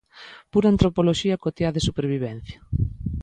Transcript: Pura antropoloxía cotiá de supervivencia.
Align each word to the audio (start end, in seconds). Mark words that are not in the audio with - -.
Pura 0.51 0.67
antropoloxía 0.73 1.41
cotiá 1.43 1.69
de 1.73 1.85
supervivencia. 1.87 2.59